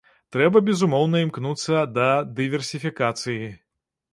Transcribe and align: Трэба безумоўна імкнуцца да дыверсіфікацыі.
Трэба 0.35 0.61
безумоўна 0.69 1.21
імкнуцца 1.25 1.83
да 1.99 2.09
дыверсіфікацыі. 2.41 3.43